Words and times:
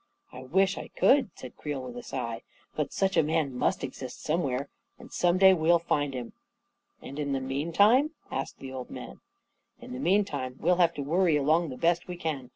"I 0.33 0.41
wish 0.41 0.79
I 0.79 0.87
could," 0.87 1.29
said 1.35 1.55
Creel, 1.55 1.83
with 1.83 1.95
a 1.95 2.01
sigh." 2.01 2.41
But 2.75 2.91
such 2.91 3.15
a 3.17 3.21
man 3.21 3.53
must 3.55 3.83
exist 3.83 4.23
somewhere, 4.23 4.67
and 4.97 5.13
some 5.13 5.37
day 5.37 5.53
we'll 5.53 5.77
find 5.77 6.15
him." 6.15 6.33
44 7.01 7.07
And 7.09 7.19
in 7.19 7.33
the 7.33 7.39
meantime?" 7.39 8.09
asked 8.31 8.57
the 8.57 8.71
old 8.73 8.89
man. 8.89 9.21
44 9.77 9.85
In 9.85 9.93
the 9.93 9.99
meantime, 9.99 10.55
we'll 10.59 10.77
have 10.77 10.95
to 10.95 11.03
worry 11.03 11.35
along 11.37 11.69
the 11.69 11.77
best 11.77 12.07
we 12.07 12.17
can. 12.17 12.49